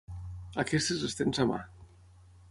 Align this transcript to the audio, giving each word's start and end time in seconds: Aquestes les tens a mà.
Aquestes 0.63 1.03
les 1.05 1.13
tens 1.19 1.41
a 1.43 1.45
mà. 1.51 1.59